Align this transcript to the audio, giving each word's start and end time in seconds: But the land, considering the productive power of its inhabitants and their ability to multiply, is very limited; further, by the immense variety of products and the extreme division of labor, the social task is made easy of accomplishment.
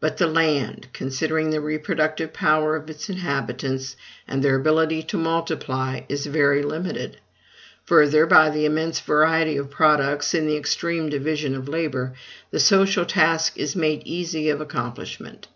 But 0.00 0.18
the 0.18 0.26
land, 0.26 0.88
considering 0.92 1.48
the 1.48 1.78
productive 1.82 2.34
power 2.34 2.76
of 2.76 2.90
its 2.90 3.08
inhabitants 3.08 3.96
and 4.28 4.42
their 4.42 4.56
ability 4.56 5.02
to 5.04 5.16
multiply, 5.16 6.00
is 6.10 6.26
very 6.26 6.62
limited; 6.62 7.16
further, 7.86 8.26
by 8.26 8.50
the 8.50 8.66
immense 8.66 9.00
variety 9.00 9.56
of 9.56 9.70
products 9.70 10.34
and 10.34 10.46
the 10.46 10.58
extreme 10.58 11.08
division 11.08 11.54
of 11.54 11.70
labor, 11.70 12.12
the 12.50 12.60
social 12.60 13.06
task 13.06 13.54
is 13.56 13.74
made 13.74 14.02
easy 14.04 14.50
of 14.50 14.60
accomplishment. 14.60 15.48